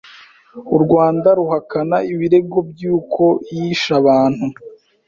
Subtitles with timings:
[0.75, 3.23] U Rwanda ruhakana ibirego byuko
[3.55, 4.45] yishe abantu